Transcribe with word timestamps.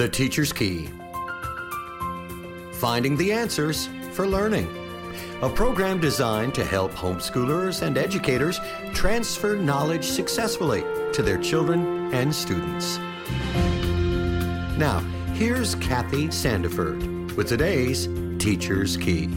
The 0.00 0.08
Teacher's 0.08 0.50
Key 0.50 0.88
Finding 2.72 3.18
the 3.18 3.32
Answers 3.32 3.90
for 4.12 4.26
Learning. 4.26 4.66
A 5.42 5.50
program 5.50 6.00
designed 6.00 6.54
to 6.54 6.64
help 6.64 6.92
homeschoolers 6.92 7.82
and 7.82 7.98
educators 7.98 8.58
transfer 8.94 9.56
knowledge 9.56 10.06
successfully 10.06 10.84
to 11.12 11.22
their 11.22 11.36
children 11.36 12.14
and 12.14 12.34
students. 12.34 12.96
Now, 14.78 15.00
here's 15.34 15.74
Kathy 15.74 16.28
Sandiford 16.28 17.36
with 17.36 17.48
today's 17.48 18.08
Teacher's 18.38 18.96
Key. 18.96 19.28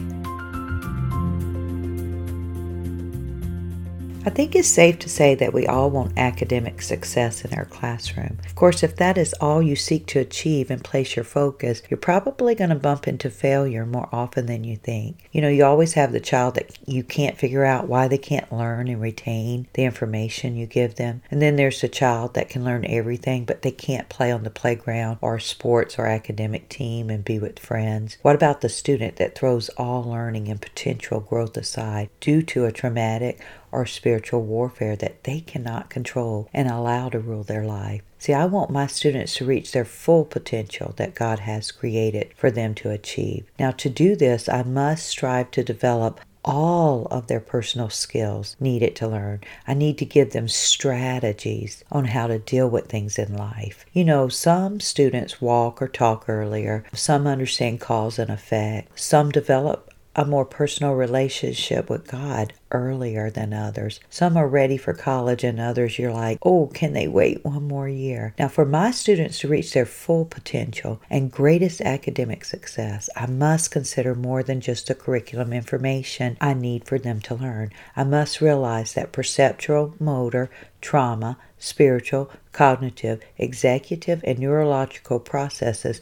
I 4.26 4.30
think 4.30 4.56
it's 4.56 4.68
safe 4.68 4.98
to 5.00 5.08
say 5.10 5.34
that 5.34 5.52
we 5.52 5.66
all 5.66 5.90
want 5.90 6.16
academic 6.16 6.80
success 6.80 7.44
in 7.44 7.52
our 7.52 7.66
classroom. 7.66 8.38
Of 8.46 8.54
course, 8.54 8.82
if 8.82 8.96
that 8.96 9.18
is 9.18 9.34
all 9.34 9.60
you 9.60 9.76
seek 9.76 10.06
to 10.06 10.18
achieve 10.18 10.70
and 10.70 10.82
place 10.82 11.14
your 11.14 11.26
focus, 11.26 11.82
you're 11.90 11.98
probably 11.98 12.54
going 12.54 12.70
to 12.70 12.76
bump 12.76 13.06
into 13.06 13.28
failure 13.28 13.84
more 13.84 14.08
often 14.12 14.46
than 14.46 14.64
you 14.64 14.76
think. 14.76 15.28
You 15.30 15.42
know, 15.42 15.50
you 15.50 15.62
always 15.66 15.92
have 15.92 16.12
the 16.12 16.20
child 16.20 16.54
that 16.54 16.78
you 16.86 17.04
can't 17.04 17.36
figure 17.36 17.66
out 17.66 17.86
why 17.86 18.08
they 18.08 18.16
can't 18.16 18.50
learn 18.50 18.88
and 18.88 18.98
retain 18.98 19.68
the 19.74 19.84
information 19.84 20.56
you 20.56 20.64
give 20.64 20.94
them. 20.94 21.20
And 21.30 21.42
then 21.42 21.56
there's 21.56 21.82
the 21.82 21.88
child 21.88 22.32
that 22.32 22.48
can 22.48 22.64
learn 22.64 22.86
everything, 22.86 23.44
but 23.44 23.60
they 23.60 23.72
can't 23.72 24.08
play 24.08 24.32
on 24.32 24.42
the 24.42 24.48
playground 24.48 25.18
or 25.20 25.38
sports 25.38 25.98
or 25.98 26.06
academic 26.06 26.70
team 26.70 27.10
and 27.10 27.26
be 27.26 27.38
with 27.38 27.58
friends. 27.58 28.16
What 28.22 28.36
about 28.36 28.62
the 28.62 28.70
student 28.70 29.16
that 29.16 29.34
throws 29.34 29.68
all 29.76 30.02
learning 30.02 30.48
and 30.48 30.62
potential 30.62 31.20
growth 31.20 31.58
aside 31.58 32.08
due 32.20 32.40
to 32.40 32.64
a 32.64 32.72
traumatic 32.72 33.38
or 33.74 33.84
spiritual 33.84 34.42
warfare 34.42 34.94
that 34.96 35.24
they 35.24 35.40
cannot 35.40 35.90
control 35.90 36.48
and 36.54 36.68
allow 36.68 37.08
to 37.08 37.18
rule 37.18 37.42
their 37.42 37.64
life. 37.64 38.02
See, 38.18 38.32
I 38.32 38.46
want 38.46 38.70
my 38.70 38.86
students 38.86 39.34
to 39.36 39.44
reach 39.44 39.72
their 39.72 39.84
full 39.84 40.24
potential 40.24 40.94
that 40.96 41.14
God 41.14 41.40
has 41.40 41.72
created 41.72 42.32
for 42.36 42.50
them 42.50 42.74
to 42.76 42.90
achieve. 42.90 43.44
Now, 43.58 43.72
to 43.72 43.90
do 43.90 44.16
this, 44.16 44.48
I 44.48 44.62
must 44.62 45.06
strive 45.06 45.50
to 45.50 45.64
develop 45.64 46.20
all 46.44 47.06
of 47.06 47.26
their 47.26 47.40
personal 47.40 47.88
skills 47.88 48.54
needed 48.60 48.94
to 48.96 49.08
learn. 49.08 49.40
I 49.66 49.74
need 49.74 49.98
to 49.98 50.04
give 50.04 50.32
them 50.32 50.48
strategies 50.48 51.82
on 51.90 52.06
how 52.06 52.26
to 52.26 52.38
deal 52.38 52.68
with 52.68 52.86
things 52.86 53.18
in 53.18 53.36
life. 53.36 53.84
You 53.92 54.04
know, 54.04 54.28
some 54.28 54.80
students 54.80 55.40
walk 55.40 55.80
or 55.80 55.88
talk 55.88 56.28
earlier, 56.28 56.84
some 56.92 57.26
understand 57.26 57.80
cause 57.80 58.18
and 58.18 58.30
effect, 58.30 58.98
some 58.98 59.30
develop 59.30 59.90
a 60.16 60.24
more 60.24 60.44
personal 60.44 60.94
relationship 60.94 61.90
with 61.90 62.06
God 62.06 62.52
earlier 62.70 63.30
than 63.30 63.52
others. 63.52 64.00
Some 64.10 64.36
are 64.36 64.48
ready 64.48 64.76
for 64.76 64.92
college, 64.92 65.44
and 65.44 65.60
others 65.60 65.98
you're 65.98 66.12
like, 66.12 66.38
oh, 66.42 66.66
can 66.74 66.92
they 66.92 67.08
wait 67.08 67.44
one 67.44 67.68
more 67.68 67.88
year? 67.88 68.34
Now, 68.38 68.48
for 68.48 68.64
my 68.64 68.90
students 68.90 69.40
to 69.40 69.48
reach 69.48 69.72
their 69.72 69.86
full 69.86 70.24
potential 70.24 71.00
and 71.10 71.30
greatest 71.30 71.80
academic 71.80 72.44
success, 72.44 73.08
I 73.16 73.26
must 73.26 73.70
consider 73.70 74.14
more 74.14 74.42
than 74.42 74.60
just 74.60 74.88
the 74.88 74.94
curriculum 74.94 75.52
information 75.52 76.36
I 76.40 76.54
need 76.54 76.84
for 76.84 76.98
them 76.98 77.20
to 77.22 77.34
learn. 77.34 77.70
I 77.96 78.04
must 78.04 78.40
realize 78.40 78.94
that 78.94 79.12
perceptual, 79.12 79.94
motor, 79.98 80.50
trauma, 80.80 81.38
spiritual, 81.58 82.30
cognitive, 82.52 83.20
executive, 83.38 84.22
and 84.24 84.38
neurological 84.38 85.18
processes 85.18 86.00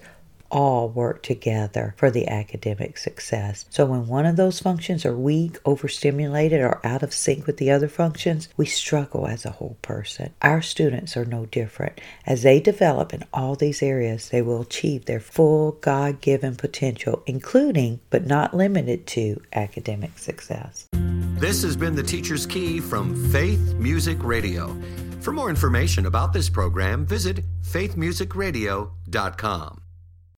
all 0.53 0.89
work 0.89 1.23
together 1.23 1.95
for 1.97 2.11
the 2.11 2.29
academic 2.29 2.99
success. 2.99 3.65
So 3.71 3.87
when 3.87 4.07
one 4.07 4.27
of 4.27 4.37
those 4.37 4.61
functions 4.61 5.07
are 5.07 5.17
weak, 5.17 5.59
overstimulated, 5.65 6.61
or 6.61 6.85
out 6.87 7.03
of 7.03 7.15
sync 7.15 7.47
with 7.47 7.57
the 7.57 7.71
other 7.71 7.89
functions, 7.89 8.51
we 8.57 8.67
struggle 8.67 9.27
as 9.27 9.45
a 9.45 9.51
whole 9.51 9.77
person. 9.83 10.33
Our 10.43 10.63
students 10.63 11.17
are 11.17 11.25
no 11.25 11.47
different. 11.47 12.01
As 12.27 12.43
they 12.43 12.61
develop 12.61 13.15
in 13.15 13.25
all 13.33 13.57
these 13.57 13.83
areas, 13.83 14.29
they 14.29 14.43
will 14.43 14.61
achieve 14.61 15.07
their 15.07 15.21
full 15.21 15.73
God 15.73 16.21
given 16.21 16.55
potential, 16.55 17.23
including 17.27 17.99
but 18.11 18.27
not 18.27 18.55
limited 18.55 19.07
to 19.09 19.41
academic 19.55 20.19
success. 20.19 20.87
This 20.93 21.63
has 21.63 21.77
been 21.77 21.97
the 21.97 22.03
Teacher's 22.03 22.47
Key 22.47 22.79
from 22.79 23.31
Faith 23.33 23.75
Music 23.75 24.23
Radio. 24.23 24.79
For 25.21 25.33
more 25.33 25.51
information 25.51 26.07
about 26.07 26.33
this 26.33 26.49
program, 26.51 27.07
visit 27.07 27.45
faithmusicradio.com. 27.65 29.83